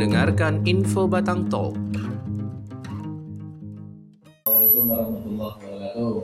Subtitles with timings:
[0.00, 1.76] Mendengarkan Info Batang Talk.
[4.48, 6.14] Assalamualaikum warahmatullahi wabarakatuh.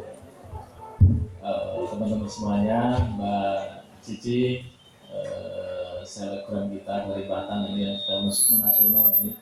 [1.45, 3.61] Eh, teman-teman semuanya, Mbak
[4.01, 4.65] Cici,
[5.13, 9.37] uh, selebgram kita dari Batang ini yang sudah masuk nasional ini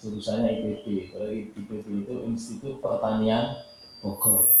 [0.00, 1.12] jurusannya IPB.
[1.12, 3.60] Kalau IPB itu Institut Pertanian
[4.00, 4.56] Bogor.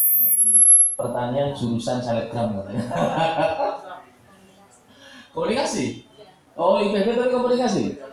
[1.00, 2.84] Pertanian jurusan selebgram katanya.
[5.32, 6.04] komunikasi.
[6.52, 8.09] Oh IPB itu komunikasi.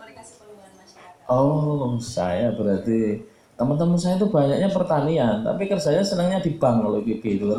[1.28, 3.20] Oh saya berarti
[3.52, 7.52] teman-teman saya itu banyaknya pertanian, tapi kerjanya senangnya di bank kalau IPB itu.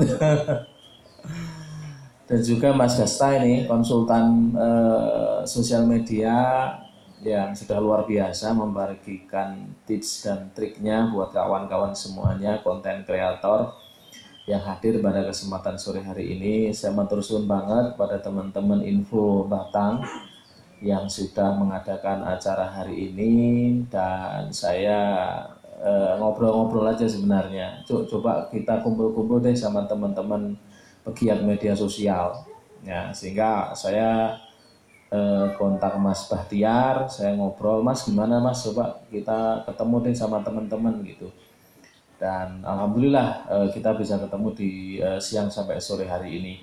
[2.30, 6.38] Dan juga Mas Gasta ini konsultan eh, sosial media
[7.26, 13.76] yang sudah luar biasa membagikan tips dan triknya buat kawan-kawan semuanya konten kreator
[14.48, 16.70] yang hadir pada kesempatan sore hari ini.
[16.72, 20.06] Saya menteruskan banget pada teman-teman info Batang
[20.80, 23.32] yang sudah mengadakan acara hari ini
[23.92, 25.00] dan saya
[25.76, 27.84] eh, ngobrol-ngobrol aja sebenarnya.
[27.84, 30.56] Coba kita kumpul-kumpul deh sama teman-teman
[31.04, 32.48] pegiat media sosial.
[32.88, 34.40] Ya, sehingga saya
[35.12, 41.04] eh, kontak Mas Bahtiar, saya ngobrol, Mas gimana Mas, coba kita ketemu deh sama teman-teman
[41.04, 41.28] gitu.
[42.16, 44.72] Dan alhamdulillah eh, kita bisa ketemu di
[45.20, 46.54] siang sampai sore hari ini.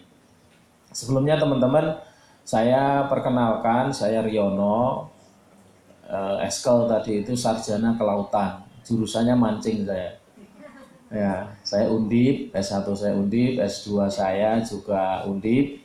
[0.89, 2.01] Sebelumnya teman-teman,
[2.47, 5.11] saya perkenalkan, saya Riono,
[6.07, 10.15] eh, Eskel tadi itu sarjana kelautan, jurusannya mancing saya.
[11.07, 15.83] Ya, saya undip, S1 saya undip, S2 saya juga undip.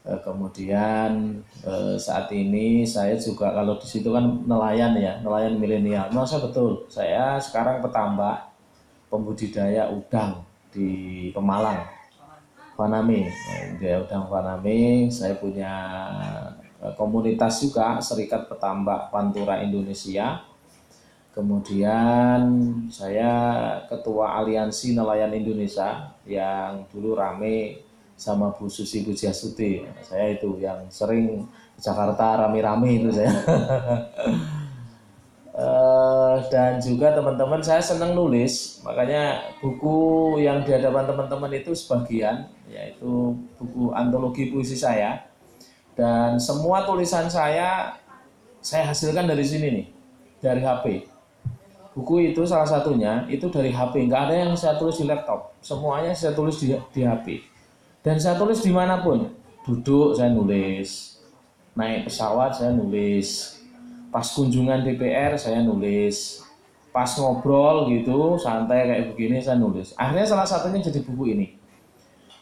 [0.00, 6.06] Eh, kemudian eh, saat ini saya juga kalau di situ kan nelayan ya, nelayan milenial.
[6.14, 8.46] Masa betul, saya sekarang petambak
[9.10, 11.82] pembudidaya udang di Pemalang,
[12.80, 13.28] Vaname.
[13.76, 15.74] Di udang Vaname, saya punya
[16.80, 20.48] eh, komunitas juga, Serikat Petambak Pantura Indonesia
[21.30, 22.42] Kemudian
[22.90, 23.30] saya
[23.86, 27.86] ketua aliansi nelayan Indonesia yang dulu rame
[28.18, 29.86] sama Bu Susi Pujiastuti.
[30.02, 31.46] Saya itu yang sering
[31.78, 33.32] Jakarta rame-rame itu saya.
[35.50, 35.99] Eh,
[36.48, 43.36] dan juga teman-teman saya senang nulis, makanya buku yang di hadapan teman-teman itu sebagian yaitu
[43.60, 45.28] buku antologi puisi saya.
[45.92, 47.98] Dan semua tulisan saya
[48.64, 49.86] saya hasilkan dari sini nih
[50.40, 51.10] dari HP
[52.00, 55.52] buku itu salah satunya itu dari HP nggak ada yang saya tulis di laptop.
[55.60, 57.44] Semuanya saya tulis di, di HP
[58.00, 59.28] dan saya tulis di mana pun.
[59.68, 61.20] Duduk saya nulis.
[61.76, 63.59] Naik pesawat saya nulis
[64.10, 66.42] pas kunjungan DPR saya nulis.
[66.90, 69.94] Pas ngobrol gitu santai kayak begini saya nulis.
[69.94, 71.46] Akhirnya salah satunya jadi buku ini.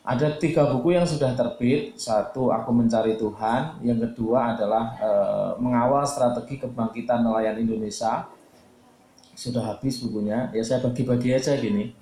[0.09, 2.01] Ada tiga buku yang sudah terbit.
[2.01, 3.84] Satu aku mencari Tuhan.
[3.84, 5.11] Yang kedua adalah e,
[5.61, 8.25] mengawal strategi kebangkitan nelayan Indonesia.
[9.37, 10.49] Sudah habis bukunya.
[10.56, 11.93] Ya saya bagi-bagi aja gini.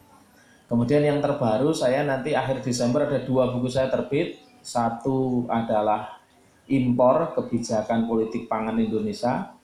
[0.70, 4.38] Kemudian yang terbaru saya nanti akhir Desember ada dua buku saya terbit.
[4.62, 6.22] Satu adalah
[6.70, 9.55] impor kebijakan politik pangan Indonesia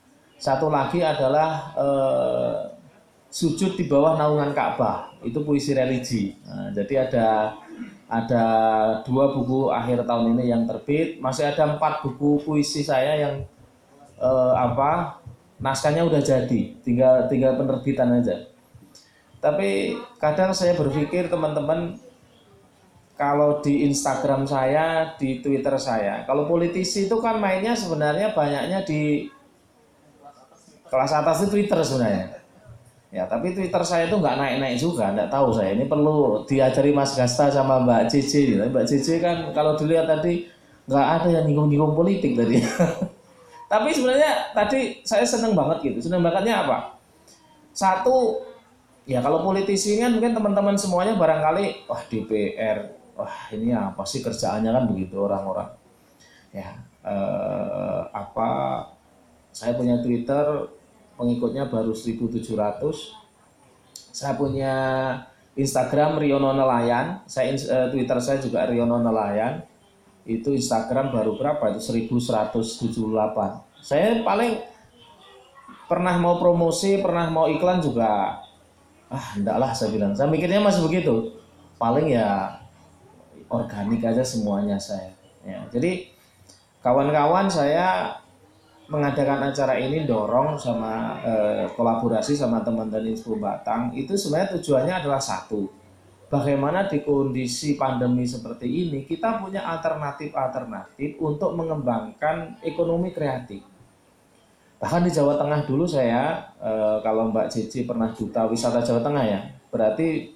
[0.42, 2.56] satu lagi adalah eh,
[3.30, 5.14] sujud di bawah naungan Ka'bah.
[5.22, 6.34] Itu puisi religi.
[6.42, 7.28] Nah, jadi ada
[8.10, 8.44] ada
[9.06, 11.22] dua buku akhir tahun ini yang terbit.
[11.22, 13.34] Masih ada empat buku puisi saya yang
[14.18, 15.22] eh, apa
[15.62, 18.50] naskahnya udah jadi, tinggal tinggal penerbitan aja.
[19.38, 22.02] Tapi kadang saya berpikir teman-teman
[23.14, 29.30] kalau di Instagram saya, di Twitter saya, kalau politisi itu kan mainnya sebenarnya banyaknya di
[30.92, 32.44] kelas atas itu Twitter sebenarnya.
[33.12, 35.72] Ya, tapi Twitter saya itu nggak naik-naik juga, nggak tahu saya.
[35.72, 38.56] Ini perlu diajari Mas Gasta sama Mbak Cici.
[38.56, 40.48] Mbak Cici kan kalau dilihat tadi
[40.88, 42.60] nggak ada yang nyinggung-nyinggung politik tadi.
[43.72, 46.08] Tapi sebenarnya tadi saya senang banget gitu.
[46.08, 46.96] Senang bangetnya apa?
[47.72, 48.44] Satu,
[49.08, 54.72] ya kalau politisi kan mungkin teman-teman semuanya barangkali, wah DPR, wah ini apa sih kerjaannya
[54.72, 55.72] kan begitu orang-orang.
[56.52, 58.48] Ya, eh, apa?
[59.52, 60.68] Saya punya Twitter,
[61.22, 62.42] pengikutnya baru 1.700.
[64.10, 64.74] Saya punya
[65.54, 69.62] Instagram Riono Nelayan, saya eh, Twitter saya juga Riono Nelayan.
[70.26, 72.10] Itu Instagram baru berapa itu?
[72.10, 74.62] 1178 saya paling
[75.90, 78.38] pernah mau promosi pernah mau iklan juga
[79.12, 80.14] ah enggak lah saya bilang.
[80.16, 81.36] Saya mikirnya masih begitu.
[81.76, 82.62] Paling ya
[83.50, 85.12] organik aja semuanya saya.
[85.42, 86.08] Ya jadi
[86.80, 88.16] kawan-kawan saya
[88.90, 95.22] mengadakan acara ini dorong sama eh, kolaborasi sama teman-teman Info Batang itu sebenarnya tujuannya adalah
[95.22, 95.82] satu
[96.32, 103.60] bagaimana di kondisi pandemi seperti ini kita punya alternatif-alternatif untuk mengembangkan ekonomi kreatif.
[104.80, 109.24] Bahkan di Jawa Tengah dulu saya, eh, kalau Mbak Cici pernah duta wisata Jawa Tengah
[109.28, 109.40] ya,
[109.70, 110.34] berarti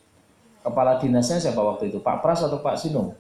[0.63, 1.99] kepala dinasnya siapa waktu itu?
[1.99, 3.11] Pak Pras atau Pak Sinung?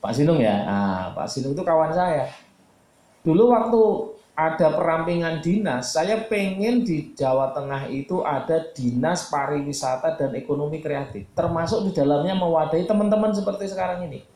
[0.00, 0.64] Pak Sinung ya.
[0.64, 2.30] Nah, Pak Sinung itu kawan saya.
[3.24, 3.80] Dulu waktu
[4.34, 11.30] ada perampingan dinas, saya pengen di Jawa Tengah itu ada dinas pariwisata dan ekonomi kreatif,
[11.38, 14.26] termasuk di dalamnya mewadahi teman-teman seperti sekarang ini.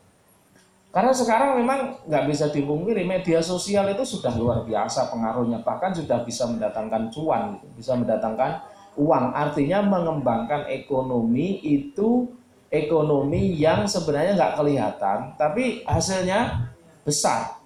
[0.89, 6.23] Karena sekarang memang nggak bisa dipungkiri media sosial itu sudah luar biasa pengaruhnya, bahkan sudah
[6.23, 8.63] bisa mendatangkan cuan, bisa mendatangkan
[8.95, 9.35] uang.
[9.35, 12.31] Artinya mengembangkan ekonomi itu
[12.71, 16.71] ekonomi yang sebenarnya nggak kelihatan, tapi hasilnya
[17.03, 17.58] besar.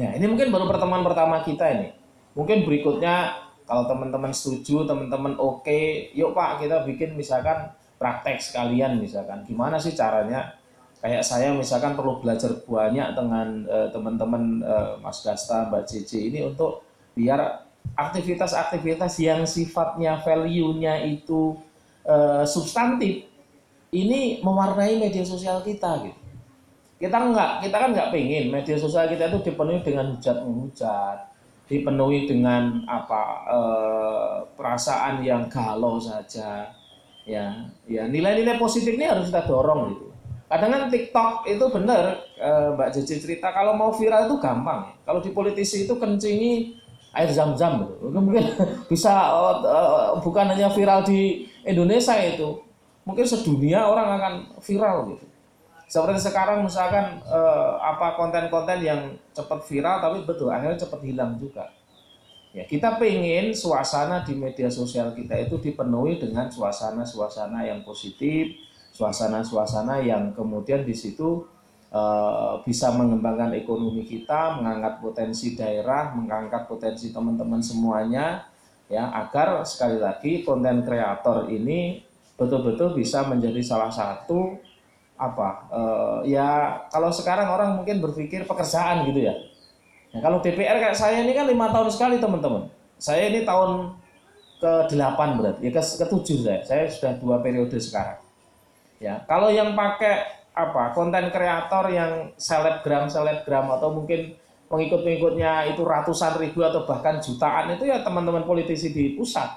[0.00, 1.92] Ya, ini mungkin baru pertemuan pertama kita ini.
[2.32, 3.36] Mungkin berikutnya
[3.68, 7.68] kalau teman-teman setuju, teman-teman oke, yuk Pak kita bikin misalkan
[8.00, 9.44] praktek sekalian misalkan.
[9.44, 10.56] Gimana sih caranya
[11.04, 16.40] kayak saya misalkan perlu belajar banyak dengan uh, teman-teman uh, Mas Dasta, Mbak Cici ini
[16.46, 17.68] untuk biar
[17.98, 21.58] aktivitas-aktivitas yang sifatnya value-nya itu
[22.08, 23.28] uh, substantif
[23.92, 26.21] ini mewarnai media sosial kita gitu.
[27.02, 31.18] Kita enggak, kita kan enggak pengen media sosial kita itu dipenuhi dengan hujat menghujat,
[31.66, 36.70] dipenuhi dengan apa uh, perasaan yang galau saja.
[37.26, 40.12] Ya, ya nilai-nilai positif ini harus kita dorong gitu
[40.52, 44.84] Kadang kan TikTok itu benar eh, Mbak Cici cerita kalau mau viral itu gampang.
[45.00, 46.76] Kalau di politisi itu kencingi
[47.16, 48.12] air zam-zam gitu.
[48.12, 48.52] Mungkin
[48.92, 52.60] bisa uh, bukan hanya viral di Indonesia itu.
[53.08, 55.24] Mungkin sedunia orang akan viral gitu.
[55.92, 61.68] Seperti sekarang misalkan uh, apa konten-konten yang cepat viral tapi betul akhirnya cepat hilang juga.
[62.56, 68.56] Ya, kita pengen suasana di media sosial kita itu dipenuhi dengan suasana-suasana yang positif,
[68.96, 71.44] suasana-suasana yang kemudian di situ
[71.92, 78.48] uh, bisa mengembangkan ekonomi kita, mengangkat potensi daerah, mengangkat potensi teman-teman semuanya,
[78.88, 82.00] ya agar sekali lagi konten kreator ini
[82.40, 84.71] betul-betul bisa menjadi salah satu
[85.22, 89.34] apa uh, ya kalau sekarang orang mungkin berpikir pekerjaan gitu ya.
[90.12, 92.68] Nah, kalau DPR kayak saya ini kan lima tahun sekali teman-teman.
[92.98, 93.96] Saya ini tahun
[94.58, 96.60] ke delapan berarti ya ke ketujuh saya.
[96.66, 98.18] Saya sudah dua periode sekarang.
[99.02, 104.36] Ya, kalau yang pakai apa konten kreator yang selebgram selebgram atau mungkin
[104.68, 109.48] pengikut-pengikutnya itu ratusan ribu atau bahkan jutaan itu ya teman-teman politisi di pusat.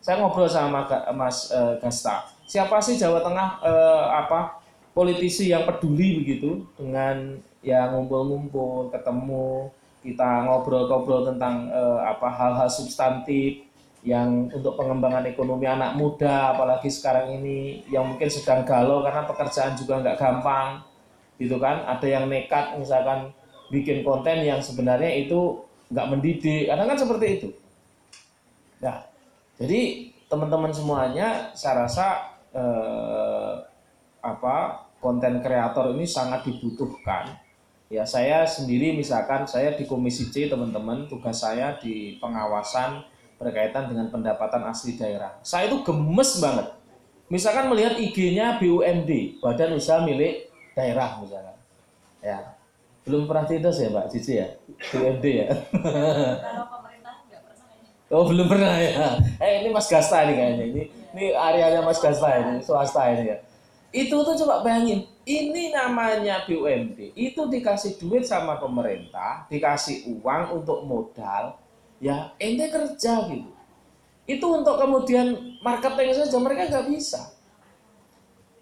[0.00, 2.24] Saya ngobrol sama Mas uh, Gasta.
[2.48, 4.59] Siapa sih Jawa Tengah uh, apa
[5.00, 9.72] politisi yang peduli begitu dengan ya ngumpul-ngumpul, ketemu,
[10.04, 13.64] kita ngobrol-ngobrol tentang uh, apa hal-hal substantif
[14.04, 19.72] yang untuk pengembangan ekonomi anak muda apalagi sekarang ini yang mungkin sedang galau karena pekerjaan
[19.72, 20.84] juga nggak gampang
[21.40, 21.80] gitu kan?
[21.88, 23.32] Ada yang nekat misalkan
[23.72, 27.48] bikin konten yang sebenarnya itu nggak mendidik kadang kan seperti itu.
[28.84, 29.08] Nah
[29.56, 33.54] jadi teman-teman semuanya saya rasa eh,
[34.20, 37.34] apa konten kreator ini sangat dibutuhkan
[37.90, 43.02] ya saya sendiri misalkan saya di komisi C teman-teman tugas saya di pengawasan
[43.40, 45.40] berkaitan dengan pendapatan asli daerah.
[45.40, 46.76] Saya itu gemes banget.
[47.32, 51.56] Misalkan melihat IG-nya BUMD, Badan Usaha Milik Daerah misalkan.
[52.20, 52.52] Ya.
[53.08, 54.46] Belum pernah tidak ya Mbak Cici ya?
[54.92, 55.48] BUMD ya?
[58.10, 59.22] Oh belum pernah ya.
[59.38, 60.64] Eh ini Mas Gasta ini kayaknya.
[60.66, 60.82] Ini
[61.14, 63.38] ini areanya Mas Gasta ini, swasta ini ya.
[63.90, 67.10] Itu tuh coba bayangin, ini namanya BUMD.
[67.18, 71.58] Itu dikasih duit sama pemerintah, dikasih uang untuk modal,
[71.98, 73.50] ya ente kerja gitu.
[74.30, 77.34] Itu untuk kemudian marketing saja mereka nggak bisa.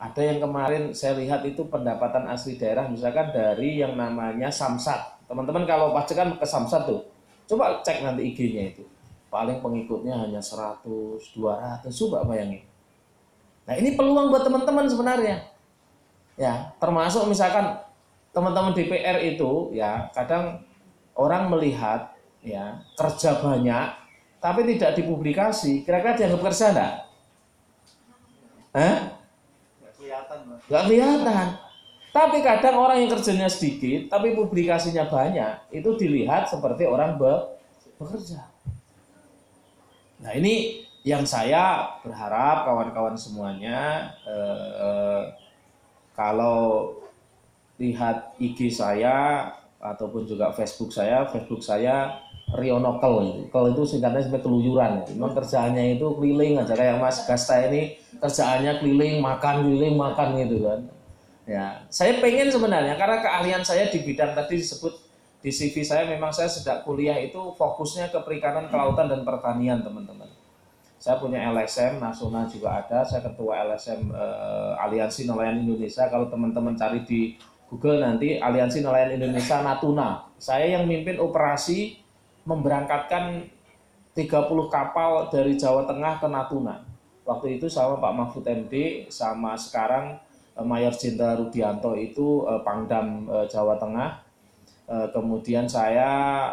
[0.00, 5.28] Ada yang kemarin saya lihat itu pendapatan asli daerah misalkan dari yang namanya Samsat.
[5.28, 7.04] Teman-teman kalau pasti kan ke Samsat tuh
[7.44, 8.84] coba cek nanti IG-nya itu.
[9.28, 10.88] Paling pengikutnya hanya 100
[11.36, 12.64] 200 coba bayangin
[13.68, 15.44] nah ini peluang buat teman-teman sebenarnya.
[16.40, 17.76] Ya termasuk misalkan
[18.32, 20.64] teman-teman DPR itu ya kadang
[21.12, 23.86] orang melihat ya kerja banyak
[24.40, 25.84] tapi tidak dipublikasi.
[25.84, 26.94] Kira-kira dianggap kerja enggak?
[28.72, 28.96] Hah?
[29.82, 31.46] Nggak kelihatan Nggak kelihatan.
[32.08, 37.30] Tapi kadang orang yang kerjanya sedikit tapi publikasinya banyak itu dilihat seperti orang be
[38.00, 38.48] bekerja.
[40.22, 45.22] Nah ini yang saya berharap kawan-kawan semuanya eh,
[46.18, 46.98] kalau
[47.78, 54.42] lihat IG saya ataupun juga Facebook saya, Facebook saya Riono Kel Kel itu singkatnya sampai
[54.42, 55.04] keluyuran.
[55.14, 60.56] Memang kerjaannya itu keliling aja kayak Mas Gasta ini kerjaannya keliling makan keliling makan gitu
[60.64, 60.80] kan.
[61.48, 65.00] Ya, saya pengen sebenarnya karena keahlian saya di bidang tadi disebut
[65.38, 70.27] di CV saya memang saya sejak kuliah itu fokusnya ke perikanan, kelautan dan pertanian teman-teman.
[70.98, 76.10] Saya punya LSM nasional juga ada, saya ketua LSM eh, Aliansi Nelayan Indonesia.
[76.10, 77.38] Kalau teman-teman cari di
[77.70, 80.26] Google nanti Aliansi Nelayan Indonesia Natuna.
[80.42, 82.02] Saya yang mimpin operasi
[82.42, 83.46] memberangkatkan
[84.18, 84.26] 30
[84.66, 86.82] kapal dari Jawa Tengah ke Natuna.
[87.22, 90.18] Waktu itu sama Pak Mahfud MD sama sekarang
[90.58, 94.26] eh, Mayor Jenderal Rudianto itu eh, Pangdam eh, Jawa Tengah
[94.88, 96.48] kemudian saya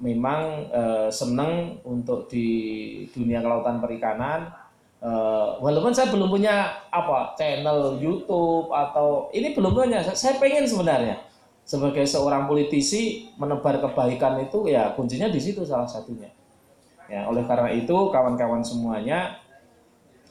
[0.00, 2.48] memang eh, senang untuk di
[3.12, 4.48] dunia kelautan perikanan.
[5.02, 11.18] Eh, walaupun saya belum punya apa channel YouTube atau ini belum punya saya pengen sebenarnya.
[11.62, 16.30] Sebagai seorang politisi menebar kebaikan itu ya kuncinya di situ salah satunya.
[17.10, 19.42] Ya oleh karena itu kawan-kawan semuanya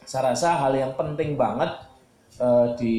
[0.02, 1.70] saya rasa hal yang penting banget
[2.40, 2.96] eh, di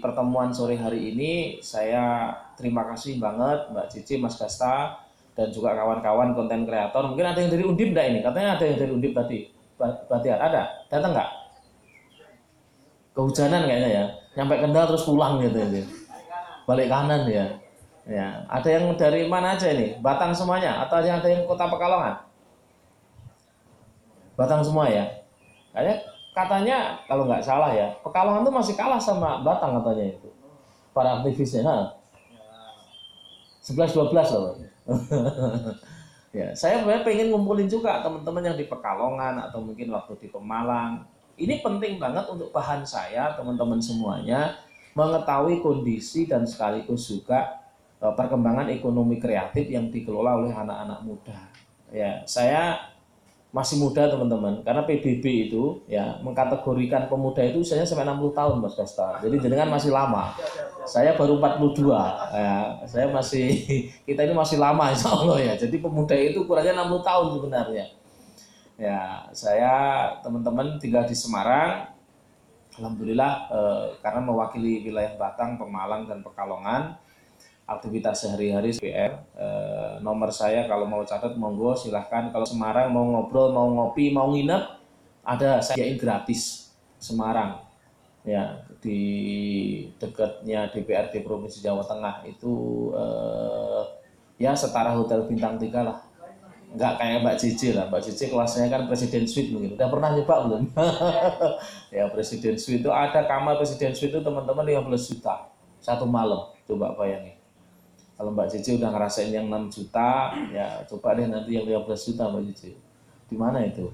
[0.00, 4.98] pertemuan sore hari ini saya terima kasih banget Mbak Cici, Mas Gasta
[5.40, 7.08] dan juga kawan-kawan konten kreator.
[7.08, 8.20] Mungkin ada yang dari Undip enggak ini?
[8.20, 9.48] Katanya ada yang dari Undip tadi.
[9.80, 10.84] Batiar ada?
[10.92, 11.30] Datang nggak?
[13.16, 14.04] Kehujanan kayaknya ya.
[14.36, 15.84] Nyampe Kendal terus pulang gitu ya.
[16.68, 17.56] Balik kanan ya.
[18.04, 19.96] Ya, ada yang dari mana aja ini?
[20.04, 22.20] Batang semuanya atau ada yang Kota Pekalongan?
[24.36, 25.08] Batang semua ya.
[25.72, 25.96] Kayaknya
[26.36, 26.78] katanya
[27.08, 30.28] kalau nggak salah ya, Pekalongan tuh masih kalah sama Batang katanya itu.
[30.92, 31.64] Para aktivisnya.
[31.64, 31.76] Ha?
[33.62, 34.56] 11 12 loh.
[36.38, 41.06] ya, saya pengen ngumpulin juga teman-teman yang di Pekalongan atau mungkin waktu di Pemalang.
[41.40, 44.60] Ini penting banget untuk bahan saya, teman-teman semuanya,
[44.92, 47.64] mengetahui kondisi dan sekaligus juga
[47.96, 51.38] e, perkembangan ekonomi kreatif yang dikelola oleh anak-anak muda.
[51.88, 52.90] Ya, saya
[53.50, 58.78] masih muda teman-teman karena PBB itu ya mengkategorikan pemuda itu usianya sampai 60 tahun Mas
[58.78, 59.18] Kasta.
[59.18, 60.38] Jadi jenengan masih lama.
[60.86, 61.92] Saya baru 42
[62.36, 62.80] ya.
[62.88, 63.48] Saya masih
[64.08, 65.54] kita ini masih lama insya Allah ya.
[65.56, 67.86] Jadi pemuda itu kurangnya 60 tahun sebenarnya.
[68.80, 69.72] Ya, saya
[70.24, 71.92] teman-teman tinggal di Semarang.
[72.80, 76.96] Alhamdulillah eh, karena mewakili wilayah Batang, Pemalang dan Pekalongan
[77.70, 79.22] aktivitas sehari-hari PR.
[79.38, 79.46] E,
[80.02, 82.34] nomor saya kalau mau catat monggo silahkan.
[82.34, 84.62] Kalau Semarang mau ngobrol, mau ngopi, mau nginep,
[85.22, 87.69] ada saya gratis Semarang.
[88.20, 89.00] Ya di
[89.96, 92.52] dekatnya DPRD Provinsi Jawa Tengah itu
[92.92, 93.04] e,
[94.36, 95.98] ya setara hotel bintang tiga lah.
[96.70, 97.88] Enggak kayak Mbak Cici lah.
[97.88, 99.74] Mbak Cici kelasnya kan Presiden Suite mungkin.
[99.74, 100.62] Udah pernah nyoba belum?
[101.96, 105.48] ya Presiden Suite itu ada kamar Presiden Suite itu teman-teman 15 juta
[105.80, 106.52] satu malam.
[106.68, 107.40] Coba bayangin
[108.20, 112.28] kalau Mbak Cici udah ngerasain yang 6 juta, ya coba deh nanti yang 15 juta
[112.28, 112.76] Mbak Cici.
[113.32, 113.88] Di mana itu?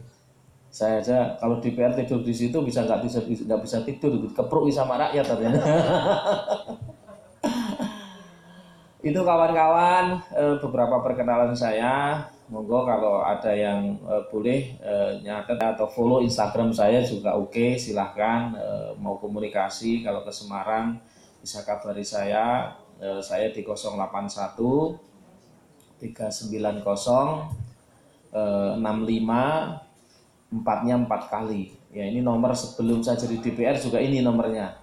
[0.76, 5.00] Saya aja kalau DPR tidur di situ bisa nggak bisa nggak bisa tidur, kepruk sama
[5.00, 5.64] rakyat ternyata.
[9.08, 12.20] itu kawan-kawan eh, beberapa perkenalan saya.
[12.52, 17.80] Monggo kalau ada yang eh, boleh eh, nyatet atau follow Instagram saya juga oke, okay,
[17.80, 18.52] silahkan
[19.00, 21.00] mau komunikasi kalau ke Semarang
[21.40, 22.76] bisa kabari saya
[23.24, 25.00] saya di 081
[26.04, 26.84] 390
[28.36, 29.85] eh, 65
[30.52, 31.74] empatnya empat kali.
[31.90, 34.76] Ya ini nomor sebelum saya jadi DPR juga ini nomornya.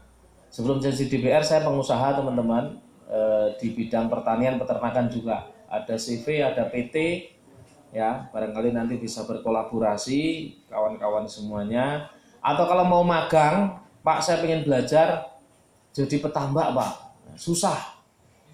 [0.53, 2.77] Sebelum jadi DPR saya pengusaha teman-teman
[3.09, 5.49] eh, di bidang pertanian peternakan juga.
[5.69, 6.95] Ada CV ada PT
[7.93, 10.21] ya barangkali nanti bisa berkolaborasi
[10.69, 12.09] kawan-kawan semuanya.
[12.43, 15.33] Atau kalau mau magang Pak saya pengen belajar
[15.95, 16.91] jadi petambak Pak.
[17.39, 17.93] Susah.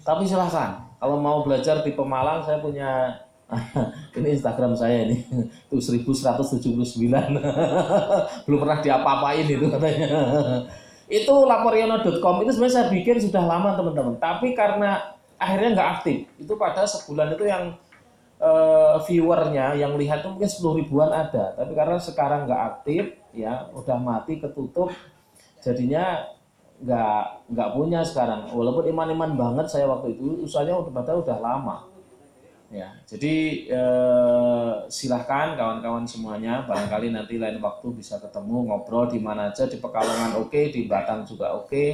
[0.00, 3.12] Tapi silahkan, kalau mau belajar di Pemalang, saya punya
[4.18, 5.26] ini Instagram saya ini.
[5.66, 6.70] Tuh 1179
[8.46, 10.06] belum pernah diapa-apain itu katanya.
[11.10, 14.14] Itu laporiono.com itu sebenarnya saya bikin sudah lama teman-teman.
[14.22, 16.16] Tapi karena akhirnya nggak aktif.
[16.38, 17.74] Itu pada sebulan itu yang
[18.38, 21.58] uh, viewernya yang lihat itu mungkin 10 ribuan ada.
[21.58, 24.94] Tapi karena sekarang nggak aktif ya udah mati ketutup.
[25.60, 26.30] Jadinya
[26.80, 28.46] nggak nggak punya sekarang.
[28.54, 31.89] Walaupun iman-iman banget saya waktu itu usahanya udah padahal udah lama
[32.70, 33.34] ya jadi
[33.66, 39.82] eh, silahkan kawan-kawan semuanya barangkali nanti lain waktu bisa ketemu ngobrol di mana aja di
[39.82, 41.66] Pekalongan oke okay, di Batang juga oke.
[41.66, 41.90] Okay.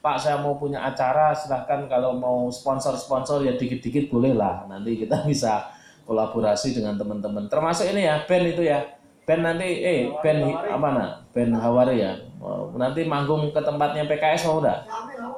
[0.00, 5.20] Pak saya mau punya acara silahkan kalau mau sponsor-sponsor ya dikit-dikit boleh lah nanti kita
[5.28, 5.68] bisa
[6.08, 7.50] kolaborasi dengan teman-teman.
[7.52, 8.80] Termasuk ini ya band itu ya.
[9.26, 12.16] Band nanti eh band apa nah band Hawari ya.
[12.78, 14.86] Nanti manggung ke tempatnya PKS mau udah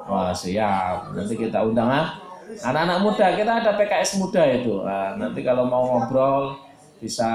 [0.07, 1.11] wah siap.
[1.17, 5.85] Nanti kita undang ah anak-anak muda kita ada PKS muda itu nah, nanti kalau mau
[5.85, 6.57] ngobrol
[6.97, 7.29] bisa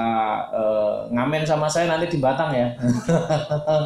[0.51, 2.75] eh, ngamen sama saya nanti di Batang ya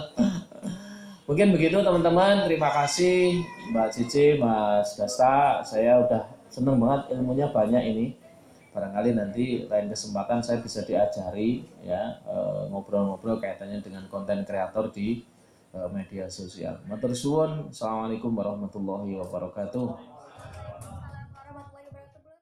[1.30, 7.84] mungkin begitu teman-teman terima kasih Mbak Cici Mas Gasta saya udah seneng banget ilmunya banyak
[7.86, 8.06] ini
[8.74, 15.22] barangkali nanti lain kesempatan saya bisa diajari ya eh, ngobrol-ngobrol kaitannya dengan konten kreator di
[15.74, 16.82] eh, media sosial.
[16.86, 17.70] Matur suwun.
[17.74, 20.19] Assalamualaikum warahmatullahi wabarakatuh.